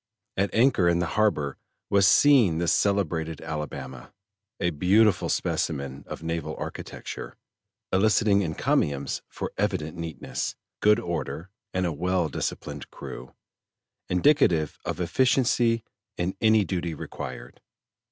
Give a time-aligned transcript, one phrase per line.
[0.35, 1.57] At anchor in the harbor
[1.91, 4.11] was seen the celebrated Alabama
[4.59, 7.37] a beautiful specimen of naval architecture,
[7.93, 13.35] eliciting encomiums for evident neatness, good order, and a well disciplined crew,
[14.09, 15.83] indicative of efficiency
[16.17, 17.61] in any duty required.